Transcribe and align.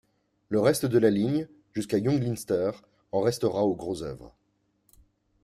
Le 0.49 0.59
reste 0.59 0.87
de 0.87 0.97
la 0.97 1.11
ligne, 1.11 1.47
jusqu'à 1.73 2.03
Junglinster, 2.03 2.71
en 3.11 3.21
restera 3.21 3.63
au 3.65 3.75
gros-oeuvre. 3.75 4.33